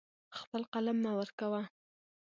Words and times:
خپل 0.37 0.61
قلم 0.73 0.97
مه 1.03 1.11
ورکوه. 1.19 1.61